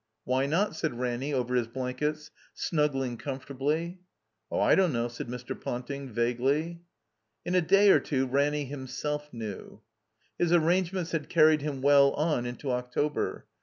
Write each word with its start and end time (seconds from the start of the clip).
''Why 0.27 0.49
not?" 0.49 0.75
said 0.75 0.97
Ranny 0.97 1.31
over 1.31 1.53
his 1.53 1.67
blankets, 1.67 2.31
snuggling 2.55 3.17
comfortably. 3.17 3.99
0h, 4.51 4.63
I 4.63 4.73
don't 4.73 4.91
know," 4.93 5.07
said 5.07 5.27
Mr. 5.27 5.53
Ponting, 5.55 6.09
vaguely. 6.09 6.81
In 7.45 7.53
a 7.53 7.61
day 7.61 7.91
or 7.91 7.99
two 7.99 8.25
Ranny 8.25 8.65
himself 8.65 9.31
knew. 9.31 9.81
His 10.39 10.51
arrangements 10.51 11.11
had 11.11 11.29
carried 11.29 11.61
him 11.61 11.83
well 11.83 12.13
on 12.13 12.47
into 12.47 12.71
October. 12.71 13.45